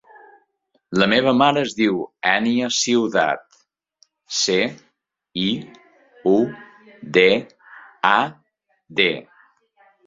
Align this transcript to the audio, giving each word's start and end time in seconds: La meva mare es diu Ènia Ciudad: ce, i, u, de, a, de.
La 1.01 1.07
meva 1.11 1.33
mare 1.41 1.61
es 1.67 1.75
diu 1.79 1.99
Ènia 2.31 2.71
Ciudad: 2.79 3.61
ce, 4.39 4.57
i, 5.45 5.47
u, 6.35 6.37
de, 7.21 7.29
a, 8.17 8.19
de. 9.03 9.11